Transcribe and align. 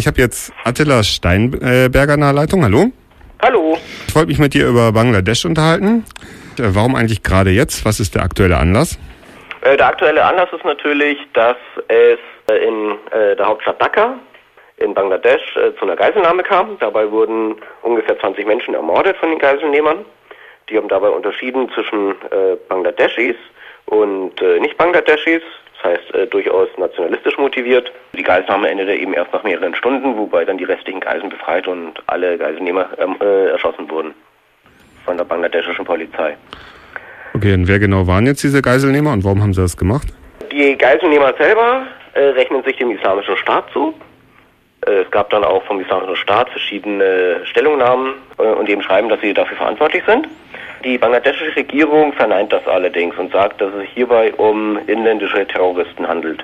Ich 0.00 0.06
habe 0.06 0.18
jetzt 0.18 0.50
Attila 0.64 1.02
Steinberger 1.02 2.14
in 2.14 2.20
der 2.20 2.32
Leitung. 2.32 2.64
Hallo. 2.64 2.86
Hallo. 3.42 3.76
Ich 4.08 4.14
wollte 4.14 4.28
mich 4.28 4.38
mit 4.38 4.54
dir 4.54 4.66
über 4.66 4.92
Bangladesch 4.92 5.44
unterhalten. 5.44 6.06
Äh, 6.58 6.68
warum 6.68 6.94
eigentlich 6.94 7.22
gerade 7.22 7.50
jetzt? 7.50 7.84
Was 7.84 8.00
ist 8.00 8.14
der 8.14 8.22
aktuelle 8.22 8.56
Anlass? 8.56 8.98
Äh, 9.60 9.76
der 9.76 9.88
aktuelle 9.88 10.24
Anlass 10.24 10.48
ist 10.54 10.64
natürlich, 10.64 11.18
dass 11.34 11.58
es 11.88 12.18
äh, 12.50 12.66
in 12.66 12.96
der 13.12 13.46
Hauptstadt 13.46 13.78
Dhaka 13.78 14.14
in 14.78 14.94
Bangladesch 14.94 15.42
zu 15.78 15.84
einer 15.84 15.96
Geiselnahme 15.96 16.44
kam. 16.44 16.78
Dabei 16.78 17.10
wurden 17.10 17.56
ungefähr 17.82 18.18
20 18.18 18.46
Menschen 18.46 18.72
ermordet 18.72 19.18
von 19.18 19.28
den 19.28 19.38
Geiselnehmern. 19.38 20.06
Die 20.70 20.78
haben 20.78 20.88
dabei 20.88 21.10
unterschieden 21.10 21.70
zwischen 21.74 22.14
Bangladeschis 22.70 23.36
und 23.84 24.40
Nicht-Bangladeschis 24.60 25.42
das 25.82 25.92
heißt 25.92 26.14
äh, 26.14 26.26
durchaus 26.26 26.68
nationalistisch 26.76 27.36
motiviert. 27.38 27.92
Die 28.16 28.22
Geiselnahme 28.22 28.68
endete 28.68 28.94
eben 28.94 29.14
erst 29.14 29.32
nach 29.32 29.42
mehreren 29.42 29.74
Stunden, 29.74 30.16
wobei 30.16 30.44
dann 30.44 30.58
die 30.58 30.64
restlichen 30.64 31.00
Geiseln 31.00 31.30
befreit 31.30 31.66
und 31.66 31.94
alle 32.06 32.36
Geiselnehmer 32.38 32.88
ähm, 32.98 33.16
äh, 33.20 33.50
erschossen 33.50 33.90
wurden 33.90 34.14
von 35.04 35.16
der 35.16 35.24
bangladeschischen 35.24 35.84
Polizei. 35.84 36.36
Okay, 37.34 37.54
und 37.54 37.68
wer 37.68 37.78
genau 37.78 38.06
waren 38.06 38.26
jetzt 38.26 38.42
diese 38.42 38.60
Geiselnehmer 38.60 39.12
und 39.12 39.24
warum 39.24 39.42
haben 39.42 39.54
sie 39.54 39.62
das 39.62 39.76
gemacht? 39.76 40.08
Die 40.52 40.76
Geiselnehmer 40.76 41.32
selber 41.38 41.86
äh, 42.14 42.20
rechnen 42.20 42.62
sich 42.64 42.76
dem 42.76 42.90
Islamischen 42.90 43.36
Staat 43.36 43.70
zu. 43.72 43.94
Äh, 44.86 45.02
es 45.02 45.10
gab 45.10 45.30
dann 45.30 45.44
auch 45.44 45.62
vom 45.64 45.80
Islamischen 45.80 46.16
Staat 46.16 46.50
verschiedene 46.50 47.40
Stellungnahmen 47.44 48.14
äh, 48.38 48.42
und 48.42 48.68
eben 48.68 48.82
schreiben, 48.82 49.08
dass 49.08 49.20
sie 49.20 49.34
dafür 49.34 49.56
verantwortlich 49.56 50.02
sind. 50.06 50.28
Die 50.84 50.96
bangladeschische 50.96 51.56
Regierung 51.56 52.12
verneint 52.14 52.52
das 52.52 52.66
allerdings 52.66 53.16
und 53.18 53.32
sagt, 53.32 53.60
dass 53.60 53.72
es 53.74 53.88
hierbei 53.94 54.32
um 54.34 54.78
inländische 54.86 55.46
Terroristen 55.46 56.08
handelt, 56.08 56.42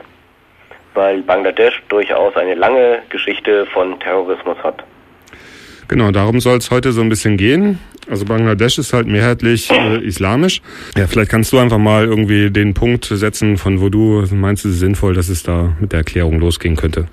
weil 0.92 1.22
Bangladesch 1.22 1.82
durchaus 1.88 2.36
eine 2.36 2.54
lange 2.54 2.98
Geschichte 3.08 3.64
von 3.66 3.98
Terrorismus 4.00 4.58
hat. 4.62 4.84
Genau, 5.88 6.10
darum 6.10 6.40
soll 6.40 6.58
es 6.58 6.70
heute 6.70 6.92
so 6.92 7.00
ein 7.00 7.08
bisschen 7.08 7.36
gehen. 7.36 7.78
Also 8.10 8.24
Bangladesch 8.24 8.78
ist 8.78 8.92
halt 8.92 9.06
mehrheitlich 9.06 9.70
äh, 9.70 9.98
islamisch. 10.04 10.60
Ja, 10.96 11.06
vielleicht 11.06 11.30
kannst 11.30 11.52
du 11.52 11.58
einfach 11.58 11.78
mal 11.78 12.04
irgendwie 12.04 12.50
den 12.50 12.74
Punkt 12.74 13.06
setzen, 13.06 13.56
von 13.56 13.80
wo 13.80 13.88
du 13.88 14.24
meinst, 14.32 14.64
es 14.64 14.72
ist 14.72 14.80
sinnvoll, 14.80 15.14
dass 15.14 15.28
es 15.28 15.42
da 15.42 15.72
mit 15.80 15.92
der 15.92 15.98
Erklärung 16.00 16.38
losgehen 16.38 16.76
könnte. 16.76 17.06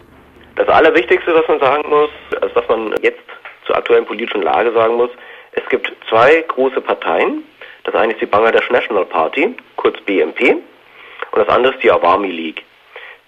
Das 0.56 0.68
Allerwichtigste, 0.68 1.34
was 1.34 1.48
man 1.48 1.60
sagen 1.60 1.90
muss, 1.90 2.12
also 2.40 2.56
was 2.56 2.68
man 2.68 2.94
jetzt 3.02 3.24
zur 3.66 3.76
aktuellen 3.76 4.06
politischen 4.06 4.42
Lage 4.44 4.72
sagen 4.72 4.96
muss, 4.96 5.10
es 5.54 5.68
gibt 5.70 5.92
zwei 6.10 6.44
große 6.48 6.82
Parteien. 6.82 7.44
Das 7.86 7.96
eine 7.96 8.14
ist 8.14 8.22
die 8.22 8.26
Bangladesh 8.26 8.70
National 8.70 9.06
Party, 9.06 9.56
kurz 9.78 10.00
BMP, 10.02 10.52
und 10.52 11.40
das 11.40 11.50
andere 11.50 11.74
ist 11.74 11.84
die 11.84 11.92
Awami 11.92 12.30
League. 12.30 12.64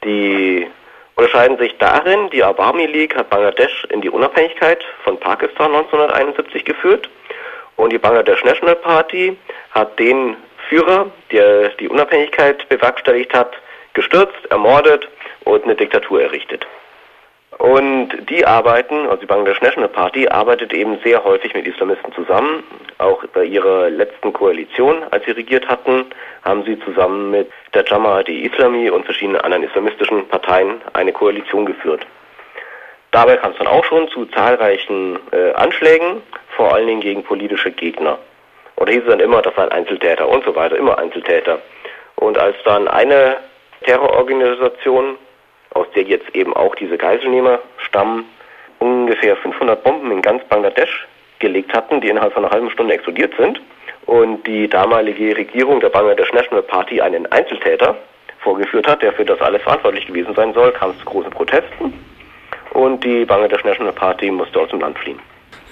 Die 0.03 0.67
unterscheiden 1.15 1.57
sich 1.57 1.75
darin, 1.77 2.29
die 2.29 2.43
Awami 2.43 2.85
League 2.85 3.15
hat 3.15 3.29
Bangladesch 3.29 3.85
in 3.89 4.01
die 4.01 4.09
Unabhängigkeit 4.09 4.83
von 5.03 5.19
Pakistan 5.19 5.73
1971 5.73 6.63
geführt 6.63 7.09
und 7.75 7.91
die 7.91 7.97
Bangladesh 7.97 8.43
National 8.43 8.75
Party 8.75 9.35
hat 9.71 9.97
den 9.97 10.37
Führer, 10.69 11.11
der 11.31 11.69
die 11.69 11.87
Unabhängigkeit 11.87 12.67
bewerkstelligt 12.69 13.33
hat, 13.33 13.53
gestürzt, 13.93 14.45
ermordet 14.49 15.07
und 15.43 15.63
eine 15.63 15.75
Diktatur 15.75 16.21
errichtet. 16.21 16.65
Und 17.57 18.09
die 18.29 18.45
arbeiten, 18.45 19.05
also 19.05 19.17
die 19.17 19.25
Bangladesh 19.25 19.61
National 19.61 19.89
Party 19.89 20.27
arbeitet 20.27 20.73
eben 20.73 20.99
sehr 21.03 21.23
häufig 21.23 21.53
mit 21.53 21.65
Islamisten 21.65 22.11
zusammen. 22.13 22.63
Auch 22.97 23.25
bei 23.33 23.45
ihrer 23.45 23.89
letzten 23.89 24.33
Koalition, 24.33 25.03
als 25.11 25.23
sie 25.25 25.31
regiert 25.31 25.67
hatten, 25.67 26.05
haben 26.43 26.63
sie 26.65 26.77
zusammen 26.79 27.31
mit 27.31 27.49
der 27.73 27.85
Jamaat-e 27.85 28.41
Islami 28.41 28.89
und 28.89 29.05
verschiedenen 29.05 29.39
anderen 29.41 29.63
islamistischen 29.63 30.27
Parteien 30.27 30.81
eine 30.93 31.13
Koalition 31.13 31.65
geführt. 31.65 32.05
Dabei 33.11 33.37
kam 33.37 33.51
es 33.51 33.57
dann 33.57 33.67
auch 33.67 33.85
schon 33.85 34.09
zu 34.09 34.25
zahlreichen 34.25 35.17
äh, 35.31 35.53
Anschlägen, 35.53 36.21
vor 36.57 36.73
allen 36.73 36.87
Dingen 36.87 36.99
gegen 36.99 37.23
politische 37.23 37.71
Gegner. 37.71 38.17
Und 38.75 38.89
hieß 38.89 39.03
es 39.03 39.09
dann 39.09 39.21
immer, 39.21 39.41
das 39.41 39.55
seien 39.55 39.69
Einzeltäter 39.69 40.27
und 40.27 40.43
so 40.43 40.53
weiter, 40.53 40.75
immer 40.75 40.97
Einzeltäter. 40.97 41.59
Und 42.15 42.37
als 42.37 42.57
dann 42.65 42.89
eine 42.89 43.37
Terrororganisation 43.83 45.15
aus 45.75 45.85
der 45.95 46.03
jetzt 46.03 46.35
eben 46.35 46.55
auch 46.55 46.73
diese 46.73 46.97
Geiselnehmer 46.97 47.59
stammen, 47.77 48.25
ungefähr 48.79 49.35
500 49.37 49.83
Bomben 49.83 50.11
in 50.11 50.21
ganz 50.21 50.43
Bangladesch 50.45 51.07
gelegt 51.39 51.73
hatten, 51.73 52.01
die 52.01 52.09
innerhalb 52.09 52.33
von 52.33 52.43
einer 52.43 52.53
halben 52.53 52.71
Stunde 52.71 52.95
explodiert 52.95 53.33
sind. 53.37 53.61
Und 54.07 54.45
die 54.47 54.67
damalige 54.67 55.35
Regierung 55.37 55.79
der 55.79 55.89
Bangladesh 55.89 56.31
National 56.33 56.63
Party 56.63 57.01
einen 57.01 57.25
Einzeltäter 57.31 57.95
vorgeführt 58.39 58.87
hat, 58.87 59.01
der 59.01 59.13
für 59.13 59.25
das 59.25 59.41
alles 59.41 59.61
verantwortlich 59.61 60.07
gewesen 60.07 60.33
sein 60.35 60.53
soll, 60.53 60.71
kam 60.71 60.91
es 60.91 60.99
zu 60.99 61.05
großen 61.05 61.31
Protesten 61.31 61.93
und 62.75 63.03
die 63.03 63.25
Bangladesh 63.25 63.63
National 63.63 63.93
Party 63.93 64.29
musste 64.29 64.59
aus 64.59 64.69
dem 64.69 64.81
Land 64.81 64.97
fliehen. 64.99 65.19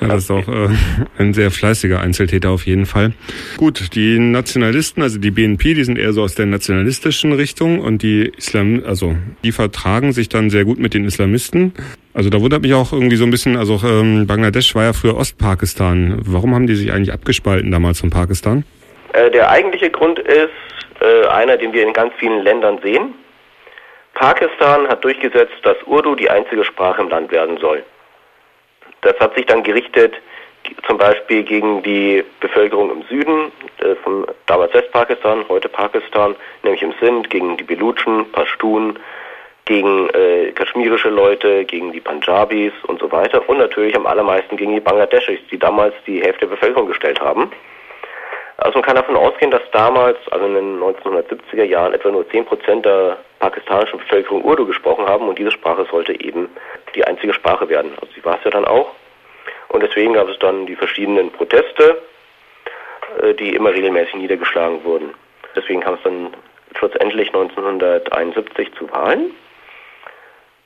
Ja, 0.02 0.08
das 0.08 0.24
ist 0.24 0.32
auch 0.32 0.48
äh, 0.48 0.70
ein 1.18 1.34
sehr 1.34 1.52
fleißiger 1.52 2.00
Einzeltäter 2.00 2.50
auf 2.50 2.66
jeden 2.66 2.86
Fall. 2.86 3.14
Gut, 3.58 3.96
die 3.96 4.20
Nationalisten, 4.20 5.02
also 5.02 5.20
die 5.20 5.32
BNP, 5.32 5.76
die 5.76 5.84
sind 5.84 5.98
eher 5.98 6.14
so 6.14 6.24
aus 6.24 6.36
der 6.36 6.46
nationalistischen 6.46 7.32
Richtung 7.34 7.80
und 7.80 8.04
die 8.04 8.32
Islam, 8.38 8.84
also 8.86 9.16
die 9.44 9.52
vertragen 9.52 10.12
sich 10.12 10.30
dann 10.30 10.50
sehr 10.50 10.66
gut 10.66 10.80
mit 10.80 10.94
den 10.94 11.06
Islamisten. 11.06 11.74
Also 12.14 12.30
da 12.30 12.42
wundert 12.42 12.62
mich 12.62 12.74
auch 12.74 12.92
irgendwie 12.92 13.16
so 13.16 13.24
ein 13.24 13.32
bisschen, 13.32 13.56
also 13.56 13.80
ähm, 13.86 14.28
Bangladesch 14.28 14.76
war 14.76 14.84
ja 14.84 14.94
früher 14.94 15.16
Ostpakistan. 15.16 16.20
Warum 16.26 16.54
haben 16.54 16.68
die 16.68 16.76
sich 16.76 16.92
eigentlich 16.92 17.14
abgespalten 17.14 17.72
damals 17.72 18.02
von 18.02 18.10
Pakistan? 18.10 18.66
Äh, 19.14 19.32
der 19.32 19.50
eigentliche 19.50 19.90
Grund 19.90 20.20
ist 20.20 20.50
äh, 21.00 21.28
einer, 21.28 21.58
den 21.58 21.74
wir 21.74 21.84
in 21.84 21.94
ganz 21.94 22.14
vielen 22.20 22.44
Ländern 22.44 22.80
sehen. 22.84 23.14
Pakistan 24.14 24.88
hat 24.88 25.04
durchgesetzt, 25.04 25.56
dass 25.64 25.78
Urdu 25.86 26.16
die 26.16 26.30
einzige 26.30 26.64
Sprache 26.64 27.02
im 27.02 27.10
Land 27.10 27.32
werden 27.32 27.58
soll. 27.58 27.84
Das 29.04 29.20
hat 29.20 29.36
sich 29.36 29.46
dann 29.46 29.64
gerichtet 29.64 30.16
zum 30.88 30.98
Beispiel 30.98 31.44
gegen 31.44 31.84
die 31.84 32.24
Bevölkerung 32.40 32.92
im 32.92 33.04
Süden 33.04 33.52
äh, 33.80 33.96
von 33.96 34.26
damals 34.46 34.74
Westpakistan, 34.74 35.46
heute 35.50 35.70
Pakistan, 35.70 36.36
nämlich 36.64 36.82
im 36.82 36.94
Sindh, 37.02 37.28
gegen 37.30 37.58
die 37.58 37.64
Belutschen, 37.64 38.32
Pashtun, 38.32 38.98
gegen 39.66 40.10
äh, 40.10 40.52
kaschmirische 40.52 41.10
Leute, 41.10 41.66
gegen 41.66 41.92
die 41.92 42.00
Punjabis 42.00 42.74
und 42.88 43.00
so 43.00 43.12
weiter 43.12 43.48
und 43.48 43.58
natürlich 43.58 43.96
am 43.96 44.06
allermeisten 44.06 44.58
gegen 44.58 44.74
die 44.74 44.80
Bangladeschis, 44.80 45.40
die 45.52 45.58
damals 45.58 45.94
die 46.06 46.22
Hälfte 46.22 46.48
der 46.48 46.56
Bevölkerung 46.56 46.88
gestellt 46.88 47.20
haben. 47.20 47.52
Also 48.64 48.80
man 48.80 48.84
kann 48.84 48.96
davon 48.96 49.18
ausgehen, 49.18 49.52
dass 49.52 49.62
damals, 49.72 50.18
also 50.32 50.46
in 50.46 50.54
den 50.54 50.80
1970er 50.80 51.66
Jahren, 51.66 51.94
etwa 51.94 52.12
nur 52.12 52.30
10 52.30 52.46
Prozent 52.46 52.86
der 52.86 53.18
pakistanischen 53.40 54.00
Bevölkerung 54.00 54.42
Urdu 54.42 54.66
gesprochen 54.66 55.06
haben 55.06 55.28
und 55.28 55.38
diese 55.38 55.52
Sprache 55.52 55.86
sollte 55.92 56.18
eben 56.22 56.50
die 56.96 57.04
einzige 57.04 57.34
Sprache 57.34 57.68
werden. 57.68 57.92
Also 58.00 58.14
sie 58.16 58.24
war 58.24 58.38
es 58.38 58.44
ja 58.46 58.52
dann 58.52 58.64
auch. 58.64 58.94
Und 59.68 59.84
deswegen 59.84 60.14
gab 60.14 60.30
es 60.30 60.40
dann 60.40 60.66
die 60.66 60.78
verschiedenen 60.78 61.30
Proteste, 61.32 62.02
äh, 63.22 63.34
die 63.34 63.54
immer 63.54 63.74
regelmäßig 63.74 64.16
niedergeschlagen 64.16 64.82
wurden. 64.86 65.14
Deswegen 65.58 65.82
kam 65.82 65.96
es 65.96 66.04
dann 66.04 66.34
schlussendlich 66.78 67.28
1971 67.28 68.74
zu 68.76 68.90
Wahlen. 68.92 69.36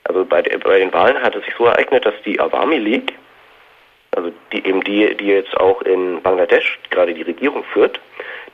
Also 0.04 0.24
bei, 0.24 0.44
bei 0.44 0.80
den 0.80 0.94
Wahlen 0.94 1.20
hat 1.24 1.36
es 1.36 1.44
sich 1.46 1.56
so 1.58 1.66
ereignet, 1.66 2.06
dass 2.06 2.14
die 2.24 2.40
Awami 2.40 2.78
League, 2.78 3.16
also 4.18 4.32
die, 4.52 4.66
eben 4.66 4.84
die, 4.84 5.16
die 5.16 5.28
jetzt 5.28 5.56
auch 5.58 5.82
in 5.84 6.22
Bangladesch 6.24 6.80
gerade 6.90 7.14
die 7.14 7.22
Regierung 7.22 7.64
führt, 7.72 8.00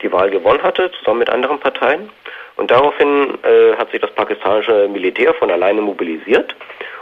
die 0.02 0.12
Wahl 0.12 0.30
gewonnen 0.30 0.62
hatte, 0.62 0.90
zusammen 0.98 1.20
mit 1.20 1.30
anderen 1.30 1.58
Parteien. 1.58 2.10
Und 2.56 2.70
daraufhin 2.70 3.38
äh, 3.42 3.74
hat 3.76 3.90
sich 3.90 4.00
das 4.00 4.12
pakistanische 4.12 4.88
Militär 4.88 5.32
von 5.34 5.50
alleine 5.50 5.80
mobilisiert 5.80 6.54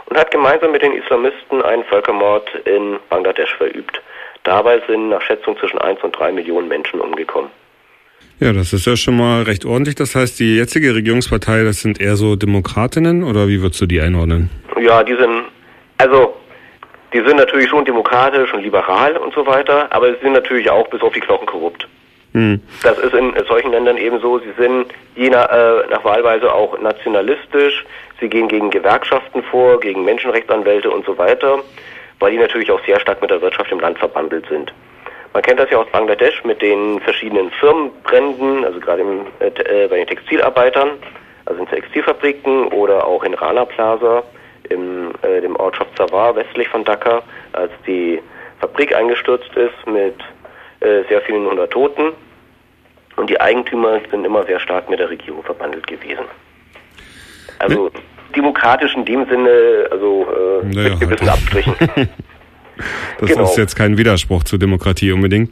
und 0.05 0.17
hat 0.17 0.31
gemeinsam 0.31 0.71
mit 0.71 0.81
den 0.81 0.93
Islamisten 0.93 1.61
einen 1.61 1.83
Völkermord 1.83 2.49
in 2.65 2.97
Bangladesch 3.09 3.53
verübt. 3.55 4.01
Dabei 4.43 4.81
sind 4.87 5.09
nach 5.09 5.21
Schätzung 5.21 5.57
zwischen 5.57 5.77
1 5.77 6.01
und 6.01 6.17
3 6.17 6.31
Millionen 6.31 6.69
Menschen 6.69 7.01
umgekommen. 7.01 7.51
Ja, 8.39 8.51
das 8.51 8.73
ist 8.73 8.87
ja 8.87 8.95
schon 8.95 9.17
mal 9.17 9.43
recht 9.43 9.65
ordentlich. 9.65 9.95
Das 9.95 10.15
heißt, 10.15 10.39
die 10.39 10.57
jetzige 10.57 10.95
Regierungspartei, 10.95 11.63
das 11.63 11.81
sind 11.81 12.01
eher 12.01 12.15
so 12.15 12.35
Demokratinnen 12.35 13.23
oder 13.23 13.47
wie 13.47 13.61
würdest 13.61 13.81
du 13.81 13.85
die 13.85 14.01
einordnen? 14.01 14.49
Ja, 14.81 15.03
die 15.03 15.15
sind, 15.15 15.43
also 15.97 16.33
die 17.13 17.21
sind 17.21 17.37
natürlich 17.37 17.69
schon 17.69 17.85
demokratisch 17.85 18.53
und 18.53 18.63
liberal 18.63 19.17
und 19.17 19.33
so 19.33 19.45
weiter, 19.45 19.87
aber 19.91 20.13
sie 20.13 20.19
sind 20.21 20.33
natürlich 20.33 20.69
auch 20.69 20.87
bis 20.87 21.01
auf 21.01 21.13
die 21.13 21.19
Knochen 21.19 21.45
korrupt. 21.45 21.87
Hm. 22.33 22.59
Das 22.81 22.97
ist 22.97 23.13
in 23.13 23.33
solchen 23.47 23.71
Ländern 23.71 23.97
eben 23.97 24.19
so, 24.19 24.39
sie 24.39 24.53
sind 24.57 24.87
je 25.15 25.29
nach, 25.29 25.49
äh, 25.51 25.87
nach 25.91 26.03
Wahlweise 26.03 26.51
auch 26.51 26.79
nationalistisch, 26.79 27.85
sie 28.19 28.27
gehen 28.27 28.47
gegen 28.47 28.71
Gewerkschaften 28.71 29.43
vor, 29.43 29.79
gegen 29.79 30.03
Menschenrechtsanwälte 30.03 30.89
und 30.89 31.05
so 31.05 31.15
weiter, 31.17 31.59
weil 32.19 32.31
die 32.31 32.39
natürlich 32.39 32.71
auch 32.71 32.83
sehr 32.85 32.99
stark 32.99 33.21
mit 33.21 33.29
der 33.29 33.41
Wirtschaft 33.41 33.71
im 33.71 33.79
Land 33.79 33.99
verbandelt 33.99 34.47
sind. 34.49 34.73
Man 35.33 35.43
kennt 35.43 35.59
das 35.59 35.69
ja 35.69 35.77
aus 35.77 35.87
Bangladesch 35.91 36.43
mit 36.43 36.61
den 36.61 36.99
verschiedenen 37.01 37.51
Firmenbränden, 37.51 38.65
also 38.65 38.79
gerade 38.79 39.01
im, 39.01 39.25
äh, 39.39 39.87
bei 39.87 39.97
den 39.97 40.07
Textilarbeitern, 40.07 40.91
also 41.45 41.61
in 41.61 41.67
Textilfabriken 41.67 42.67
oder 42.67 43.05
auch 43.05 43.23
in 43.23 43.35
Rana 43.35 43.65
Plaza, 43.65 44.23
im 44.73 45.11
äh, 45.21 45.41
dem 45.41 45.55
Ortschaft 45.55 45.97
Savar 45.97 46.35
westlich 46.35 46.67
von 46.67 46.83
Dhaka, 46.83 47.23
als 47.53 47.71
die 47.87 48.21
Fabrik 48.59 48.95
eingestürzt 48.95 49.51
ist 49.55 49.87
mit 49.87 50.15
äh, 50.79 51.03
sehr 51.09 51.21
vielen 51.21 51.45
hundert 51.45 51.71
Toten. 51.71 52.13
Und 53.15 53.29
die 53.29 53.39
Eigentümer 53.39 53.99
sind 54.09 54.25
immer 54.25 54.43
sehr 54.43 54.59
stark 54.59 54.89
mit 54.89 54.99
der 54.99 55.09
Regierung 55.09 55.43
verbandelt 55.43 55.85
gewesen. 55.85 56.25
Also 57.59 57.91
demokratisch 58.35 58.95
in 58.95 59.05
dem 59.05 59.27
Sinne, 59.29 59.87
also 59.91 60.27
äh, 60.63 60.65
naja, 60.65 60.89
mit 60.89 60.99
gewissen 60.99 61.29
halt. 61.29 61.39
Abstrichen. 61.39 61.75
das 63.19 63.29
genau. 63.29 63.43
ist 63.43 63.57
jetzt 63.57 63.75
kein 63.75 63.97
Widerspruch 63.97 64.43
zur 64.43 64.59
Demokratie 64.59 65.11
unbedingt. 65.11 65.51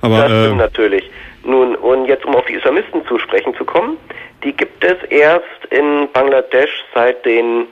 Aber, 0.00 0.20
das 0.20 0.30
stimmt 0.30 0.54
äh, 0.54 0.56
natürlich. 0.56 1.10
Nun, 1.44 1.76
und 1.76 2.06
jetzt 2.06 2.24
um 2.24 2.34
auf 2.34 2.44
die 2.46 2.54
Islamisten 2.54 3.06
zu 3.06 3.18
sprechen 3.18 3.54
zu 3.54 3.64
kommen, 3.64 3.98
die 4.42 4.52
gibt 4.52 4.82
es 4.84 4.96
erst 5.10 5.64
in 5.70 6.08
Bangladesch 6.12 6.84
seit 6.94 7.24
den 7.24 7.66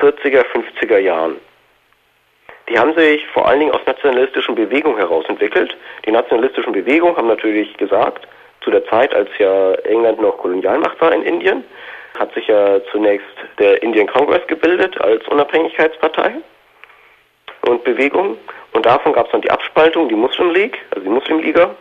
40er, 0.00 0.44
50er 0.44 0.98
Jahren. 0.98 1.36
Die 2.68 2.78
haben 2.78 2.94
sich 2.94 3.26
vor 3.28 3.46
allen 3.46 3.60
Dingen 3.60 3.72
aus 3.72 3.84
nationalistischen 3.86 4.54
Bewegungen 4.54 4.96
heraus 4.96 5.24
entwickelt. 5.28 5.76
Die 6.06 6.10
nationalistischen 6.10 6.72
Bewegungen 6.72 7.16
haben 7.16 7.28
natürlich 7.28 7.76
gesagt, 7.76 8.26
zu 8.62 8.70
der 8.70 8.86
Zeit, 8.86 9.14
als 9.14 9.28
ja 9.38 9.72
England 9.84 10.20
noch 10.20 10.38
Kolonialmacht 10.38 11.00
war 11.00 11.12
in 11.12 11.22
Indien, 11.22 11.64
hat 12.18 12.32
sich 12.34 12.46
ja 12.46 12.80
zunächst 12.90 13.26
der 13.58 13.82
Indian 13.82 14.06
Congress 14.06 14.46
gebildet 14.46 14.98
als 15.00 15.26
Unabhängigkeitspartei 15.28 16.36
und 17.68 17.84
Bewegung. 17.84 18.38
Und 18.72 18.86
davon 18.86 19.12
gab 19.12 19.26
es 19.26 19.32
dann 19.32 19.42
die 19.42 19.50
Abspaltung, 19.50 20.08
die 20.08 20.14
Muslim 20.14 20.50
League, 20.50 20.78
also 20.90 21.02
die 21.02 21.12
Muslimliga, 21.12 21.74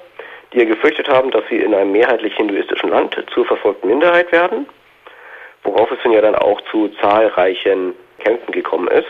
die 0.51 0.60
ja 0.60 0.65
gefürchtet 0.65 1.07
haben, 1.07 1.31
dass 1.31 1.44
sie 1.50 1.57
in 1.57 1.74
einem 1.74 1.92
mehrheitlich 1.92 2.36
hinduistischen 2.36 2.89
Land 2.89 3.15
zur 3.33 3.45
verfolgten 3.45 3.88
Minderheit 3.88 4.31
werden, 4.31 4.68
worauf 5.63 5.89
es 5.92 6.00
dann 6.04 6.12
ja 6.12 6.21
dann 6.21 6.36
auch 6.36 6.60
zu 6.71 6.89
zahlreichen 7.00 7.95
Kämpfen 8.23 8.51
gekommen 8.51 8.87
ist. 8.87 9.07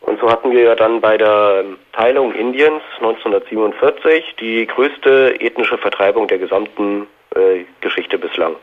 Und 0.00 0.18
so 0.20 0.30
hatten 0.30 0.50
wir 0.50 0.62
ja 0.62 0.74
dann 0.74 1.00
bei 1.00 1.18
der 1.18 1.64
Teilung 1.92 2.32
Indiens 2.34 2.82
1947 2.96 4.36
die 4.40 4.66
größte 4.66 5.40
ethnische 5.40 5.76
Vertreibung 5.76 6.26
der 6.26 6.38
gesamten 6.38 7.06
äh, 7.34 7.64
Geschichte 7.80 8.18
bislang. 8.18 8.56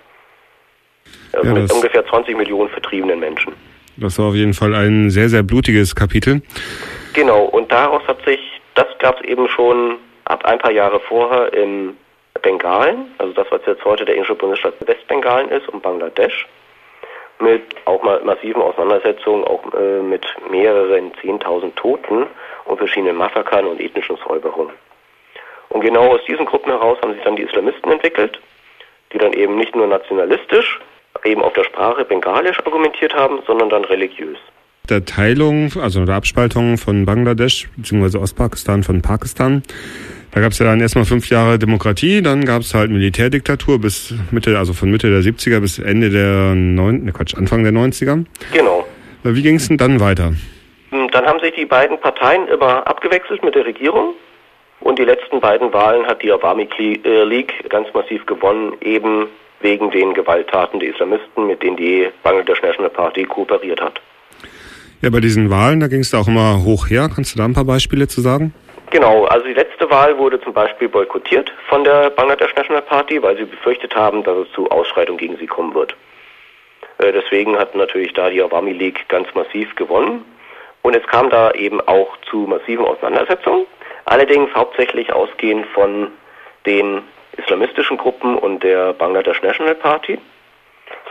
Also 1.33 1.47
ja, 1.47 1.53
mit 1.53 1.71
ungefähr 1.71 2.05
20 2.05 2.35
Millionen 2.35 2.69
vertriebenen 2.69 3.19
Menschen. 3.19 3.53
Das 3.97 4.17
war 4.19 4.27
auf 4.27 4.35
jeden 4.35 4.53
Fall 4.53 4.73
ein 4.73 5.09
sehr, 5.09 5.29
sehr 5.29 5.43
blutiges 5.43 5.95
Kapitel. 5.95 6.41
Genau, 7.13 7.45
und 7.45 7.71
daraus 7.71 8.05
hat 8.07 8.23
sich, 8.25 8.39
das 8.75 8.87
gab 8.99 9.21
es 9.21 9.27
eben 9.27 9.47
schon 9.47 9.97
ab 10.25 10.43
ein 10.45 10.59
paar 10.59 10.71
Jahre 10.71 10.99
vorher 10.99 11.53
in 11.53 11.95
Bengalen, 12.41 13.11
also 13.17 13.33
das, 13.33 13.47
was 13.49 13.61
jetzt 13.65 13.83
heute 13.85 14.05
der 14.05 14.15
indische 14.15 14.35
Bundesstaat 14.35 14.75
Westbengalen 14.85 15.49
ist 15.49 15.67
und 15.69 15.81
Bangladesch 15.81 16.45
mit 17.39 17.63
auch 17.85 18.03
massiven 18.23 18.61
Auseinandersetzungen, 18.61 19.43
auch 19.43 19.61
äh, 19.73 20.01
mit 20.01 20.25
mehreren 20.49 21.11
Zehntausend 21.21 21.75
Toten 21.75 22.25
und 22.65 22.77
verschiedenen 22.77 23.15
Massakern 23.15 23.65
und 23.65 23.79
ethnischen 23.79 24.17
Säuberungen. 24.17 24.73
Und 25.69 25.81
genau 25.81 26.13
aus 26.13 26.21
diesen 26.27 26.45
Gruppen 26.45 26.71
heraus 26.71 26.97
haben 27.01 27.13
sich 27.13 27.23
dann 27.23 27.35
die 27.35 27.43
Islamisten 27.43 27.91
entwickelt, 27.91 28.39
die 29.13 29.17
dann 29.17 29.33
eben 29.33 29.57
nicht 29.57 29.75
nur 29.75 29.87
nationalistisch, 29.87 30.79
eben 31.25 31.41
auf 31.41 31.53
der 31.53 31.63
Sprache 31.63 32.05
Bengalisch 32.05 32.59
argumentiert 32.65 33.13
haben, 33.13 33.39
sondern 33.45 33.69
dann 33.69 33.85
religiös. 33.85 34.37
Der 34.89 35.03
Teilung, 35.03 35.71
also 35.81 36.05
der 36.05 36.15
Abspaltung 36.15 36.77
von 36.77 37.05
Bangladesch 37.05 37.67
bzw. 37.75 38.19
Ostpakistan 38.19 38.83
von 38.83 39.01
Pakistan 39.01 39.63
da 40.37 40.41
gab 40.41 40.51
es 40.51 40.59
ja 40.59 40.67
dann 40.67 40.79
erstmal 40.79 41.05
fünf 41.05 41.31
Jahre 41.31 41.57
Demokratie, 41.57 42.21
dann 42.21 42.45
gab 42.45 42.61
es 42.61 42.75
halt 42.75 42.91
Militärdiktatur 42.91 43.81
bis 43.81 44.13
Mitte, 44.29 44.55
also 44.59 44.73
von 44.73 44.91
Mitte 44.91 45.09
der 45.09 45.21
70er 45.21 45.59
bis 45.59 45.79
Ende 45.79 46.11
der 46.11 46.53
neun, 46.53 47.05
ne 47.05 47.11
Quatsch, 47.11 47.33
Anfang 47.33 47.63
der 47.63 47.71
90er. 47.71 48.23
Genau. 48.53 48.85
Wie 49.23 49.41
ging 49.41 49.55
es 49.55 49.67
denn 49.67 49.79
dann 49.79 49.99
weiter? 49.99 50.33
Hm, 50.91 51.09
dann 51.09 51.25
haben 51.25 51.39
sich 51.39 51.55
die 51.55 51.65
beiden 51.65 51.99
Parteien 51.99 52.47
immer 52.49 52.85
abgewechselt 52.85 53.43
mit 53.43 53.55
der 53.55 53.65
Regierung. 53.65 54.13
Und 54.79 54.99
die 54.99 55.05
letzten 55.05 55.39
beiden 55.39 55.73
Wahlen 55.73 56.05
hat 56.05 56.21
die 56.21 56.31
Awami 56.31 56.69
äh, 56.77 57.23
League 57.23 57.67
ganz 57.69 57.87
massiv 57.95 58.23
gewonnen, 58.27 58.73
eben 58.81 59.25
wegen 59.61 59.89
den 59.89 60.13
Gewalttaten 60.13 60.79
der 60.79 60.89
Islamisten, 60.89 61.47
mit 61.47 61.63
denen 61.63 61.77
die 61.77 62.09
Bangladesh 62.21 62.61
National 62.61 62.91
Party 62.91 63.23
kooperiert 63.23 63.81
hat. 63.81 63.99
Ja, 65.01 65.09
bei 65.09 65.19
diesen 65.19 65.49
Wahlen, 65.49 65.79
da 65.79 65.87
ging 65.87 66.01
es 66.01 66.11
da 66.11 66.19
auch 66.19 66.27
immer 66.27 66.63
hoch 66.63 66.91
her. 66.91 67.09
Kannst 67.13 67.33
du 67.33 67.39
da 67.39 67.45
ein 67.45 67.53
paar 67.53 67.65
Beispiele 67.65 68.07
zu 68.07 68.21
sagen? 68.21 68.53
Genau, 68.89 69.25
also 69.25 69.45
die 69.45 69.53
letzte 69.53 69.89
Wahl 69.89 70.17
wurde 70.17 70.39
zum 70.39 70.53
Beispiel 70.53 70.87
boykottiert 70.87 71.51
von 71.67 71.83
der 71.83 72.09
Bangladesh 72.09 72.55
National 72.55 72.81
Party, 72.81 73.21
weil 73.21 73.35
sie 73.35 73.43
befürchtet 73.43 73.93
haben, 73.95 74.23
dass 74.23 74.37
es 74.37 74.51
zu 74.53 74.69
Ausschreitungen 74.71 75.17
gegen 75.17 75.37
sie 75.37 75.47
kommen 75.47 75.73
wird. 75.73 75.95
Äh, 76.99 77.11
deswegen 77.11 77.57
hat 77.57 77.75
natürlich 77.75 78.13
da 78.13 78.29
die 78.29 78.41
Awami 78.41 78.71
League 78.71 79.07
ganz 79.09 79.27
massiv 79.35 79.75
gewonnen. 79.75 80.23
Und 80.83 80.95
es 80.95 81.05
kam 81.07 81.29
da 81.29 81.51
eben 81.51 81.81
auch 81.81 82.15
zu 82.29 82.47
massiven 82.47 82.85
Auseinandersetzungen, 82.85 83.65
allerdings 84.05 84.53
hauptsächlich 84.55 85.11
ausgehend 85.11 85.65
von 85.73 86.11
den 86.65 87.01
islamistischen 87.35 87.97
Gruppen 87.97 88.37
und 88.37 88.63
der 88.63 88.93
Bangladesh 88.93 89.41
National 89.41 89.75
Party, 89.75 90.17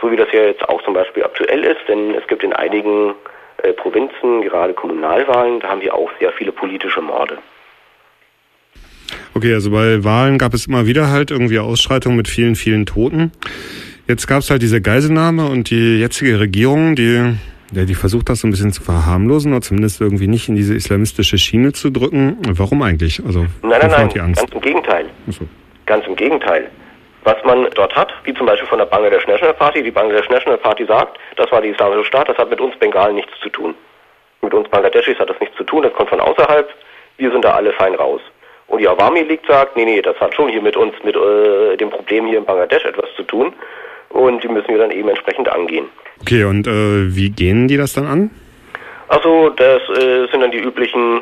so 0.01 0.11
wie 0.11 0.15
das 0.15 0.31
ja 0.31 0.41
jetzt 0.41 0.67
auch 0.67 0.81
zum 0.81 0.95
Beispiel 0.95 1.23
aktuell 1.23 1.63
ist, 1.63 1.87
denn 1.87 2.15
es 2.15 2.25
gibt 2.25 2.43
in 2.43 2.53
einigen 2.53 3.13
äh, 3.61 3.73
Provinzen, 3.73 4.41
gerade 4.41 4.73
Kommunalwahlen, 4.73 5.59
da 5.59 5.69
haben 5.69 5.81
wir 5.81 5.93
auch 5.93 6.09
sehr 6.19 6.31
viele 6.31 6.51
politische 6.51 7.01
Morde. 7.01 7.37
Okay, 9.37 9.53
also 9.53 9.69
bei 9.69 10.03
Wahlen 10.03 10.39
gab 10.39 10.55
es 10.55 10.65
immer 10.65 10.87
wieder 10.87 11.11
halt 11.11 11.29
irgendwie 11.29 11.59
Ausschreitungen 11.59 12.17
mit 12.17 12.27
vielen, 12.27 12.55
vielen 12.55 12.87
Toten. 12.87 13.31
Jetzt 14.07 14.25
gab 14.25 14.39
es 14.39 14.49
halt 14.49 14.63
diese 14.63 14.81
Geiselnahme 14.81 15.45
und 15.45 15.69
die 15.69 15.99
jetzige 15.99 16.39
Regierung, 16.39 16.95
die, 16.95 17.35
ja, 17.71 17.85
die 17.85 17.93
versucht 17.93 18.29
das 18.29 18.39
so 18.39 18.47
ein 18.47 18.49
bisschen 18.49 18.71
zu 18.71 18.81
verharmlosen 18.81 19.51
oder 19.51 19.61
zumindest 19.61 20.01
irgendwie 20.01 20.25
nicht 20.27 20.49
in 20.49 20.55
diese 20.55 20.73
islamistische 20.73 21.37
Schiene 21.37 21.71
zu 21.71 21.91
drücken. 21.91 22.37
Warum 22.49 22.81
eigentlich? 22.81 23.23
Also, 23.23 23.41
nein, 23.61 23.79
nein, 23.79 23.91
nein, 23.91 24.09
ganz 24.09 24.41
im 24.51 24.59
Gegenteil. 24.59 25.05
So. 25.27 25.47
Ganz 25.85 26.07
im 26.07 26.15
Gegenteil. 26.15 26.71
Was 27.23 27.35
man 27.45 27.67
dort 27.75 27.95
hat, 27.95 28.11
wie 28.23 28.33
zum 28.33 28.47
Beispiel 28.47 28.67
von 28.67 28.79
der 28.79 28.87
Bangladesh 28.87 29.27
National 29.27 29.53
Party, 29.53 29.83
die 29.83 29.91
Bangladesh 29.91 30.31
National 30.31 30.57
Party 30.57 30.83
sagt, 30.87 31.19
das 31.35 31.51
war 31.51 31.61
die 31.61 31.69
islamische 31.69 32.05
Staat, 32.05 32.27
das 32.27 32.39
hat 32.39 32.49
mit 32.49 32.59
uns 32.59 32.75
Bengalen 32.79 33.13
nichts 33.13 33.33
zu 33.43 33.49
tun. 33.49 33.75
Mit 34.41 34.55
uns 34.55 34.67
Bangladeschis 34.69 35.19
hat 35.19 35.29
das 35.29 35.39
nichts 35.39 35.55
zu 35.57 35.63
tun, 35.63 35.83
das 35.83 35.93
kommt 35.93 36.09
von 36.09 36.21
außerhalb, 36.21 36.67
wir 37.17 37.31
sind 37.31 37.45
da 37.45 37.51
alle 37.51 37.71
fein 37.73 37.93
raus. 37.93 38.21
Und 38.67 38.79
die 38.79 38.87
Awami 38.87 39.21
League 39.21 39.41
sagt, 39.47 39.75
nee, 39.77 39.85
nee, 39.85 40.01
das 40.01 40.19
hat 40.19 40.35
schon 40.35 40.49
hier 40.49 40.61
mit 40.61 40.75
uns, 40.75 40.93
mit 41.03 41.15
äh, 41.15 41.77
dem 41.77 41.89
Problem 41.89 42.27
hier 42.27 42.39
in 42.39 42.45
Bangladesch 42.45 42.85
etwas 42.85 43.07
zu 43.15 43.23
tun. 43.23 43.53
Und 44.09 44.43
die 44.43 44.47
müssen 44.47 44.67
wir 44.69 44.77
dann 44.77 44.91
eben 44.91 45.09
entsprechend 45.09 45.49
angehen. 45.49 45.85
Okay, 46.21 46.43
und 46.43 46.67
äh, 46.67 47.15
wie 47.15 47.29
gehen 47.29 47.67
die 47.67 47.77
das 47.77 47.93
dann 47.93 48.07
an? 48.07 48.31
Also, 49.09 49.49
das 49.49 49.81
äh, 49.89 50.27
sind 50.31 50.41
dann 50.41 50.51
die 50.51 50.59
üblichen 50.59 51.21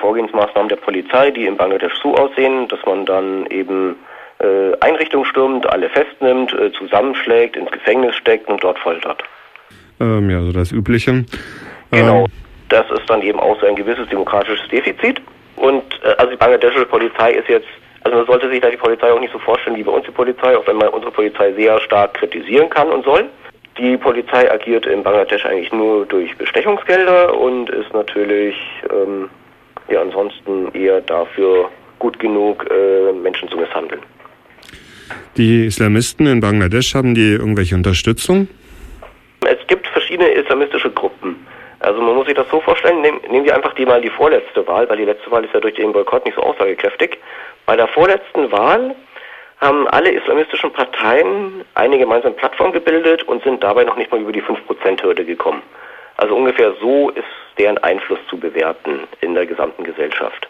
Vorgehensmaßnahmen 0.00 0.68
der 0.68 0.76
Polizei, 0.76 1.30
die 1.30 1.46
in 1.46 1.56
Bangladesch 1.56 1.94
so 2.02 2.14
aussehen, 2.14 2.68
dass 2.68 2.78
man 2.86 3.04
dann 3.04 3.46
eben 3.46 3.96
äh, 4.38 4.72
Einrichtungen 4.80 5.26
stürmt, 5.26 5.68
alle 5.68 5.90
festnimmt, 5.90 6.52
äh, 6.52 6.72
zusammenschlägt, 6.72 7.56
ins 7.56 7.70
Gefängnis 7.70 8.14
steckt 8.16 8.48
und 8.48 8.62
dort 8.62 8.78
foltert. 8.78 9.22
Ähm, 10.00 10.30
ja, 10.30 10.40
so 10.40 10.52
das 10.52 10.72
Übliche. 10.72 11.24
Genau. 11.90 12.24
Ähm. 12.24 12.26
Das 12.68 12.84
ist 12.90 13.08
dann 13.08 13.22
eben 13.22 13.40
auch 13.40 13.58
so 13.60 13.66
ein 13.66 13.76
gewisses 13.76 14.06
demokratisches 14.08 14.68
Defizit. 14.68 15.22
Und 15.58 15.82
äh, 16.02 16.08
also 16.18 16.30
die 16.30 16.36
bangladeschische 16.36 16.86
Polizei 16.86 17.32
ist 17.32 17.48
jetzt, 17.48 17.68
also 18.02 18.18
man 18.18 18.26
sollte 18.26 18.48
sich 18.48 18.60
da 18.60 18.70
die 18.70 18.76
Polizei 18.76 19.10
auch 19.12 19.20
nicht 19.20 19.32
so 19.32 19.38
vorstellen 19.38 19.76
wie 19.76 19.82
bei 19.82 19.92
uns 19.92 20.06
die 20.06 20.12
Polizei, 20.12 20.56
auch 20.56 20.66
wenn 20.66 20.76
man 20.76 20.88
unsere 20.88 21.12
Polizei 21.12 21.52
sehr 21.52 21.80
stark 21.80 22.14
kritisieren 22.14 22.70
kann 22.70 22.88
und 22.88 23.04
soll. 23.04 23.24
Die 23.78 23.96
Polizei 23.96 24.50
agiert 24.50 24.86
in 24.86 25.02
Bangladesch 25.02 25.44
eigentlich 25.44 25.72
nur 25.72 26.04
durch 26.06 26.36
Bestechungsgelder 26.36 27.38
und 27.38 27.70
ist 27.70 27.92
natürlich 27.92 28.56
ähm, 28.90 29.28
ja 29.88 30.00
ansonsten 30.00 30.72
eher 30.74 31.00
dafür 31.00 31.70
gut 31.98 32.18
genug, 32.18 32.66
äh, 32.70 33.12
Menschen 33.12 33.48
zu 33.48 33.56
misshandeln. 33.56 34.02
Die 35.36 35.66
Islamisten 35.66 36.26
in 36.26 36.40
Bangladesch 36.40 36.94
haben 36.94 37.14
die 37.14 37.32
irgendwelche 37.32 37.74
Unterstützung? 37.74 38.48
Es 39.46 39.66
gibt 39.68 39.86
verschiedene 39.86 40.28
islamistische 40.30 40.90
Gruppen. 40.90 41.36
Also 41.80 42.00
man 42.00 42.14
muss 42.14 42.26
sich 42.26 42.34
das 42.34 42.48
so 42.50 42.60
vorstellen, 42.60 43.00
nehmen, 43.00 43.20
nehmen 43.30 43.44
wir 43.44 43.54
einfach 43.54 43.74
die 43.74 43.86
mal 43.86 44.00
die 44.00 44.10
vorletzte 44.10 44.66
Wahl, 44.66 44.88
weil 44.88 44.96
die 44.96 45.04
letzte 45.04 45.30
Wahl 45.30 45.44
ist 45.44 45.54
ja 45.54 45.60
durch 45.60 45.74
den 45.74 45.92
Boykott 45.92 46.24
nicht 46.24 46.34
so 46.34 46.42
aussagekräftig. 46.42 47.18
Bei 47.66 47.76
der 47.76 47.86
vorletzten 47.88 48.50
Wahl 48.50 48.96
haben 49.60 49.88
alle 49.88 50.10
islamistischen 50.10 50.72
Parteien 50.72 51.64
eine 51.74 51.98
gemeinsame 51.98 52.34
Plattform 52.34 52.72
gebildet 52.72 53.22
und 53.24 53.42
sind 53.44 53.62
dabei 53.62 53.84
noch 53.84 53.96
nicht 53.96 54.10
mal 54.10 54.20
über 54.20 54.32
die 54.32 54.42
5%-Hürde 54.42 55.24
gekommen. 55.24 55.62
Also 56.16 56.34
ungefähr 56.34 56.74
so 56.80 57.10
ist 57.10 57.24
deren 57.58 57.78
Einfluss 57.78 58.18
zu 58.28 58.38
bewerten 58.38 59.00
in 59.20 59.34
der 59.34 59.46
gesamten 59.46 59.84
Gesellschaft. 59.84 60.48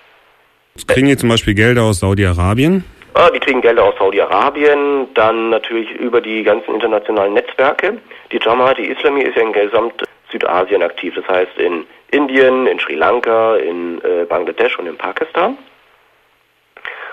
Kriegen 0.86 1.08
die 1.08 1.16
zum 1.16 1.28
Beispiel 1.28 1.54
Gelder 1.54 1.82
aus 1.82 2.00
Saudi-Arabien? 2.00 2.84
Ah, 3.14 3.30
die 3.30 3.40
kriegen 3.40 3.60
Gelder 3.60 3.84
aus 3.84 3.94
Saudi-Arabien, 3.98 5.08
dann 5.14 5.50
natürlich 5.50 5.90
über 5.92 6.20
die 6.20 6.42
ganzen 6.42 6.74
internationalen 6.74 7.34
Netzwerke. 7.34 7.98
Die 8.30 8.38
Jamaat 8.38 8.78
Islami 8.78 9.22
ist 9.22 9.36
ja 9.36 9.42
in 9.42 9.52
Gesamt 9.52 10.04
Südasien 10.30 10.82
aktiv, 10.82 11.14
das 11.14 11.26
heißt 11.28 11.58
in 11.58 11.86
Indien, 12.10 12.66
in 12.66 12.78
Sri 12.78 12.94
Lanka, 12.94 13.56
in 13.56 14.02
äh, 14.02 14.24
Bangladesch 14.24 14.78
und 14.78 14.86
in 14.86 14.96
Pakistan. 14.96 15.58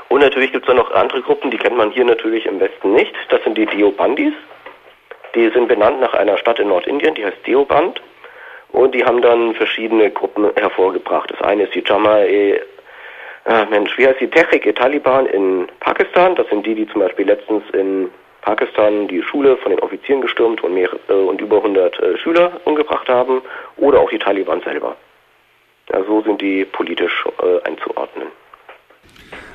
Und 0.10 0.22
natürlich 0.22 0.52
gibt 0.52 0.68
es 0.68 0.74
noch 0.74 0.92
andere 0.92 1.22
Gruppen, 1.22 1.52
die 1.52 1.58
kennt 1.58 1.78
man 1.78 1.92
hier 1.92 2.06
natürlich 2.06 2.46
im 2.46 2.60
Westen 2.60 2.94
nicht. 2.94 3.14
Das 3.30 3.44
sind 3.44 3.58
die 3.58 3.66
Deobandis. 3.66 4.34
Die 5.34 5.50
sind 5.50 5.68
benannt 5.68 6.00
nach 6.00 6.14
einer 6.14 6.38
Stadt 6.38 6.60
in 6.60 6.70
Nordindien, 6.70 7.16
die 7.16 7.26
heißt 7.26 7.46
Deoband. 7.46 8.02
Und 8.70 8.94
die 8.94 9.04
haben 9.04 9.22
dann 9.22 9.54
verschiedene 9.56 10.12
Gruppen 10.12 10.50
hervorgebracht. 10.56 11.32
Das 11.32 11.42
eine 11.42 11.64
ist 11.64 11.76
die 11.76 11.84
Jamae, 11.86 12.62
äh, 13.46 13.66
Mensch, 13.70 13.98
wie 13.98 14.08
heißt 14.08 14.20
die 14.20 14.30
Tehrik-e 14.30 14.74
Taliban 14.74 15.26
in 15.26 15.68
Pakistan. 15.80 16.36
Das 16.36 16.48
sind 16.50 16.66
die, 16.66 16.76
die 16.76 16.88
zum 16.88 17.02
Beispiel 17.02 17.26
letztens 17.26 17.64
in 17.74 18.10
Pakistan 18.46 19.08
die 19.08 19.24
Schule 19.24 19.58
von 19.58 19.72
den 19.72 19.80
Offizieren 19.80 20.22
gestürmt 20.22 20.64
und, 20.64 20.75
mehr, 20.75 20.90
äh, 21.10 21.14
und 21.14 21.42
über 21.42 21.58
100 21.58 22.00
äh, 22.00 22.18
Schüler 22.20 22.62
umgebracht 22.66 23.10
haben, 23.10 23.42
oder 23.78 24.00
auch 24.00 24.10
die 24.12 24.20
Taliban 24.20 24.62
selber. 24.62 24.96
Ja, 25.92 26.04
so 26.04 26.22
sind 26.22 26.40
die 26.42 26.64
politisch 26.64 27.25
äh, 27.42 27.68
einzuordnen. 27.68 28.28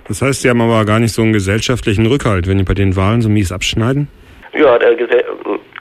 Das 0.09 0.21
heißt, 0.21 0.43
Sie 0.43 0.51
haben 0.51 0.61
aber 0.61 0.85
gar 0.85 0.99
nicht 0.99 1.15
so 1.15 1.23
einen 1.23 1.33
gesellschaftlichen 1.33 2.05
Rückhalt, 2.07 2.49
wenn 2.49 2.59
die 2.59 2.65
bei 2.65 2.75
den 2.75 2.97
Wahlen 2.97 3.23
so 3.23 3.29
mies 3.29 3.53
abschneiden? 3.53 4.09
Ja, 4.53 4.77
der 4.79 4.97
gesell 4.97 5.25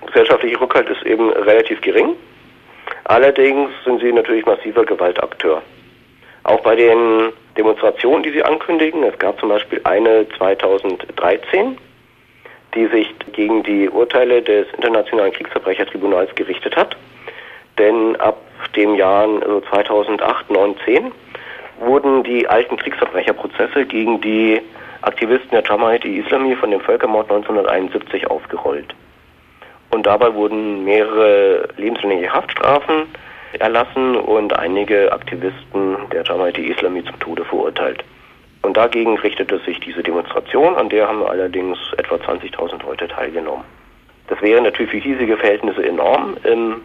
gesellschaftliche 0.05 0.59
Rückhalt 0.61 0.89
ist 0.89 1.03
eben 1.05 1.29
relativ 1.31 1.81
gering. 1.81 2.15
Allerdings 3.05 3.69
sind 3.85 4.01
sie 4.01 4.11
natürlich 4.11 4.45
massiver 4.45 4.85
Gewaltakteur. 4.85 5.61
Auch 6.43 6.61
bei 6.61 6.75
den 6.75 7.31
Demonstrationen, 7.57 8.23
die 8.23 8.31
sie 8.31 8.43
ankündigen, 8.43 9.03
es 9.03 9.17
gab 9.17 9.39
zum 9.39 9.49
Beispiel 9.49 9.81
eine 9.83 10.27
2013, 10.37 11.77
die 12.75 12.87
sich 12.87 13.13
gegen 13.33 13.63
die 13.63 13.89
Urteile 13.89 14.41
des 14.41 14.67
Internationalen 14.73 15.33
Kriegsverbrechertribunals 15.33 16.33
gerichtet 16.35 16.75
hat. 16.75 16.95
Denn 17.77 18.15
ab 18.17 18.37
dem 18.75 18.95
Jahren 18.95 19.41
also 19.41 19.61
2008, 19.61 20.49
9, 20.49 20.75
10 20.85 21.11
wurden 21.79 22.23
die 22.23 22.47
alten 22.47 22.77
Kriegsverbrecherprozesse 22.77 23.85
gegen 23.85 24.21
die 24.21 24.61
Aktivisten 25.01 25.51
der 25.51 25.63
Jamaat 25.63 26.03
Islami 26.03 26.55
von 26.55 26.71
dem 26.71 26.81
Völkermord 26.81 27.31
1971 27.31 28.29
aufgerollt. 28.29 28.93
Und 29.91 30.05
dabei 30.05 30.33
wurden 30.33 30.83
mehrere 30.83 31.69
lebenslängliche 31.77 32.31
Haftstrafen 32.31 33.07
erlassen 33.57 34.15
und 34.17 34.57
einige 34.59 35.11
Aktivisten 35.11 35.97
der 36.11 36.23
Jamaat 36.23 36.57
Islami 36.57 37.03
zum 37.05 37.17
Tode 37.19 37.45
verurteilt. 37.45 38.03
Und 38.61 38.75
dagegen 38.75 39.17
richtete 39.17 39.59
sich 39.59 39.79
diese 39.79 40.03
Demonstration, 40.03 40.75
an 40.75 40.89
der 40.89 41.07
haben 41.07 41.23
allerdings 41.23 41.77
etwa 41.97 42.15
20.000 42.15 42.83
Leute 42.83 43.07
teilgenommen. 43.07 43.63
Das 44.27 44.41
wäre 44.41 44.61
natürlich 44.61 44.91
für 44.91 44.97
hiesige 44.97 45.37
Verhältnisse 45.37 45.85
enorm. 45.85 46.37
In, 46.43 46.75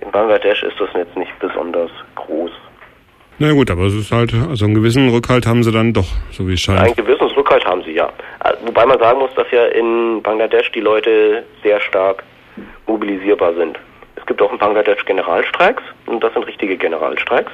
in 0.00 0.10
Bangladesch 0.10 0.62
ist 0.62 0.78
das 0.78 0.88
jetzt 0.94 1.16
nicht 1.16 1.36
besonders 1.38 1.90
groß. 2.16 2.50
Na 3.38 3.52
gut, 3.52 3.70
aber 3.70 3.84
es 3.84 3.94
ist 3.94 4.12
halt, 4.12 4.32
also 4.34 4.64
einen 4.64 4.74
gewissen 4.74 5.10
Rückhalt 5.10 5.46
haben 5.46 5.62
sie 5.62 5.70
dann 5.70 5.92
doch, 5.92 6.08
so 6.30 6.48
wie 6.48 6.54
es 6.54 6.60
scheint. 6.60 6.80
Einen 6.80 6.96
gewissen 6.96 7.26
Rückhalt 7.36 7.64
haben 7.66 7.82
sie, 7.84 7.92
ja. 7.92 8.10
Wobei 8.64 8.86
man 8.86 8.98
sagen 8.98 9.18
muss, 9.18 9.30
dass 9.34 9.50
ja 9.50 9.66
in 9.66 10.22
Bangladesch 10.22 10.72
die 10.72 10.80
Leute 10.80 11.44
sehr 11.62 11.80
stark 11.80 12.24
mobilisierbar 12.86 13.54
sind. 13.54 13.78
Es 14.16 14.24
gibt 14.26 14.40
auch 14.40 14.52
in 14.52 14.58
Bangladesch 14.58 15.04
Generalstreiks 15.04 15.82
und 16.06 16.24
das 16.24 16.32
sind 16.32 16.46
richtige 16.46 16.76
Generalstreiks. 16.76 17.52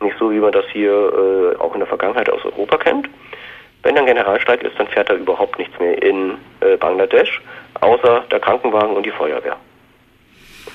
Nicht 0.00 0.16
so, 0.18 0.30
wie 0.30 0.38
man 0.38 0.52
das 0.52 0.64
hier 0.72 0.92
äh, 0.92 1.56
auch 1.58 1.72
in 1.74 1.80
der 1.80 1.88
Vergangenheit 1.88 2.28
aus 2.28 2.44
Europa 2.44 2.76
kennt. 2.78 3.08
Wenn 3.82 3.96
ein 3.96 4.06
Generalstreik 4.06 4.62
ist, 4.62 4.78
dann 4.78 4.88
fährt 4.88 5.08
da 5.08 5.14
überhaupt 5.14 5.58
nichts 5.58 5.78
mehr 5.78 6.02
in 6.02 6.34
äh, 6.60 6.76
Bangladesch, 6.76 7.40
außer 7.80 8.24
der 8.30 8.40
Krankenwagen 8.40 8.96
und 8.96 9.06
die 9.06 9.10
Feuerwehr. 9.10 9.56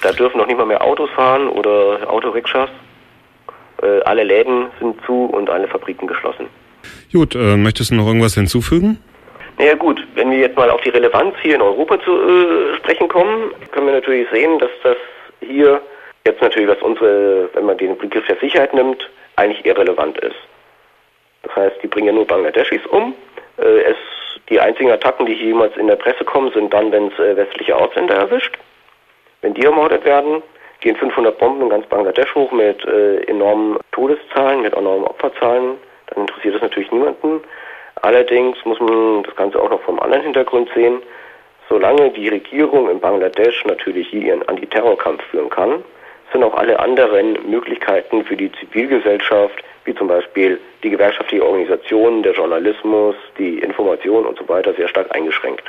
Da 0.01 0.11
dürfen 0.11 0.37
noch 0.37 0.47
nicht 0.47 0.57
mal 0.57 0.65
mehr 0.65 0.81
Autos 0.81 1.09
fahren 1.11 1.47
oder 1.47 2.09
Autorikschas. 2.09 2.69
Äh, 3.81 4.01
alle 4.01 4.23
Läden 4.23 4.67
sind 4.79 4.95
zu 5.05 5.25
und 5.25 5.49
alle 5.49 5.67
Fabriken 5.67 6.07
geschlossen. 6.07 6.47
Gut, 7.11 7.35
äh, 7.35 7.57
möchtest 7.57 7.91
du 7.91 7.95
noch 7.95 8.07
irgendwas 8.07 8.35
hinzufügen? 8.35 8.97
Naja 9.57 9.75
gut, 9.75 10.01
wenn 10.15 10.31
wir 10.31 10.39
jetzt 10.39 10.57
mal 10.57 10.69
auf 10.69 10.81
die 10.81 10.89
Relevanz 10.89 11.35
hier 11.41 11.55
in 11.55 11.61
Europa 11.61 11.99
zu 12.01 12.11
äh, 12.11 12.75
sprechen 12.77 13.07
kommen, 13.07 13.51
können 13.71 13.87
wir 13.87 13.93
natürlich 13.93 14.27
sehen, 14.31 14.57
dass 14.59 14.71
das 14.83 14.97
hier 15.41 15.81
jetzt 16.25 16.41
natürlich, 16.41 16.69
was 16.69 16.81
unsere, 16.81 17.49
wenn 17.53 17.65
man 17.65 17.77
den 17.77 17.97
Begriff 17.97 18.25
der 18.27 18.37
Sicherheit 18.37 18.73
nimmt, 18.73 19.09
eigentlich 19.35 19.65
irrelevant 19.65 20.17
ist. 20.19 20.35
Das 21.43 21.55
heißt, 21.55 21.81
die 21.81 21.87
bringen 21.87 22.07
ja 22.07 22.13
nur 22.13 22.27
Bangladeschis 22.27 22.85
um. 22.87 23.15
Äh, 23.57 23.81
es, 23.81 23.97
die 24.49 24.59
einzigen 24.59 24.91
Attacken, 24.91 25.25
die 25.25 25.33
jemals 25.33 25.75
in 25.77 25.87
der 25.87 25.95
Presse 25.95 26.23
kommen, 26.23 26.51
sind 26.51 26.73
dann, 26.73 26.91
wenn 26.91 27.07
es 27.07 27.19
äh, 27.19 27.35
westliche 27.35 27.75
Ausländer 27.75 28.15
erwischt. 28.15 28.57
Wenn 29.41 29.53
die 29.53 29.63
ermordet 29.63 30.05
werden, 30.05 30.43
gehen 30.81 30.95
500 30.95 31.37
Bomben 31.37 31.63
in 31.63 31.69
ganz 31.69 31.85
Bangladesch 31.87 32.33
hoch 32.35 32.51
mit 32.51 32.83
äh, 32.85 33.21
enormen 33.23 33.79
Todeszahlen, 33.91 34.61
mit 34.61 34.73
enormen 34.73 35.05
Opferzahlen. 35.05 35.77
Dann 36.07 36.21
interessiert 36.21 36.55
das 36.55 36.61
natürlich 36.61 36.91
niemanden. 36.91 37.41
Allerdings 38.01 38.57
muss 38.65 38.79
man 38.79 39.23
das 39.23 39.35
Ganze 39.35 39.61
auch 39.61 39.69
noch 39.69 39.81
vom 39.81 39.99
anderen 39.99 40.23
Hintergrund 40.23 40.69
sehen. 40.75 41.01
Solange 41.69 42.09
die 42.11 42.27
Regierung 42.27 42.89
in 42.89 42.99
Bangladesch 42.99 43.63
natürlich 43.65 44.09
hier 44.09 44.21
ihren 44.21 44.47
Antiterrorkampf 44.47 45.23
führen 45.25 45.49
kann, 45.49 45.83
sind 46.31 46.43
auch 46.43 46.55
alle 46.55 46.79
anderen 46.79 47.37
Möglichkeiten 47.49 48.23
für 48.25 48.35
die 48.35 48.51
Zivilgesellschaft, 48.53 49.63
wie 49.85 49.95
zum 49.95 50.07
Beispiel 50.07 50.59
die 50.83 50.89
gewerkschaftliche 50.89 51.45
Organisation, 51.45 52.23
der 52.23 52.33
Journalismus, 52.33 53.15
die 53.37 53.59
Information 53.59 54.25
und 54.25 54.37
so 54.37 54.47
weiter, 54.47 54.73
sehr 54.73 54.87
stark 54.87 55.13
eingeschränkt. 55.13 55.63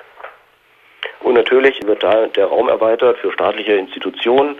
Und 1.21 1.35
natürlich 1.35 1.81
wird 1.85 2.03
da 2.03 2.27
der 2.27 2.47
Raum 2.47 2.69
erweitert 2.69 3.19
für 3.19 3.33
staatliche 3.33 3.75
Institutionen, 3.75 4.57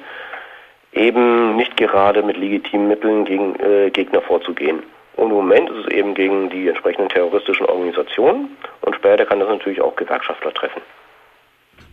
eben 0.93 1.57
nicht 1.57 1.77
gerade 1.77 2.23
mit 2.23 2.37
legitimen 2.37 2.89
Mitteln 2.89 3.25
gegen 3.25 3.57
äh, 3.61 3.91
Gegner 3.91 4.21
vorzugehen. 4.21 4.83
Und 5.17 5.31
im 5.31 5.37
Moment 5.37 5.71
ist 5.71 5.87
es 5.87 5.93
eben 5.93 6.15
gegen 6.15 6.51
die 6.51 6.69
entsprechenden 6.69 7.09
terroristischen 7.09 7.67
Organisationen 7.67 8.57
und 8.83 8.97
später 8.97 9.27
kann 9.27 9.41
das 9.41 9.49
natürlich 9.49 9.81
auch 9.81 9.95
Gewerkschaftler 9.97 10.53
treffen. 10.55 10.83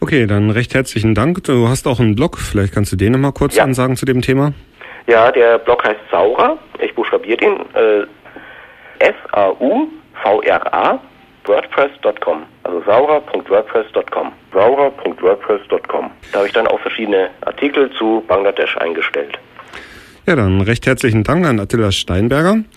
Okay, 0.01 0.27
dann 0.27 0.49
recht 0.49 0.73
herzlichen 0.73 1.13
Dank. 1.13 1.43
Du 1.43 1.67
hast 1.67 1.85
auch 1.85 1.99
einen 1.99 2.15
Blog, 2.15 2.37
vielleicht 2.37 2.73
kannst 2.73 2.91
du 2.91 2.95
den 2.95 3.11
nochmal 3.11 3.33
kurz 3.33 3.55
ja. 3.55 3.63
ansagen 3.63 3.97
zu 3.97 4.05
dem 4.05 4.21
Thema. 4.21 4.53
Ja, 5.07 5.31
der 5.31 5.59
Blog 5.59 5.83
heißt 5.83 5.99
Saura, 6.09 6.57
ich 6.79 6.93
buchstabiere 6.95 7.37
den, 7.37 7.57
äh, 7.73 8.05
S-A-U-V-R-A, 8.99 10.99
wordpress.com, 11.45 12.43
also 12.63 12.83
saura.wordpress.com, 12.85 14.31
saura.wordpress.com. 14.53 16.11
Da 16.31 16.37
habe 16.37 16.47
ich 16.47 16.53
dann 16.53 16.67
auch 16.67 16.79
verschiedene 16.79 17.29
Artikel 17.41 17.91
zu 17.91 18.23
Bangladesch 18.27 18.77
eingestellt. 18.77 19.37
Ja, 20.25 20.35
dann 20.35 20.61
recht 20.61 20.85
herzlichen 20.85 21.23
Dank 21.23 21.45
an 21.45 21.59
Attila 21.59 21.91
Steinberger. 21.91 22.63